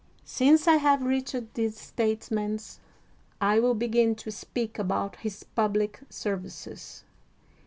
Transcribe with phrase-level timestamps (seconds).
[0.25, 2.79] Since I have reached these statements,
[3.39, 7.03] I will begin to speak about his public services.